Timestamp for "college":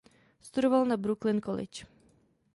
1.41-1.85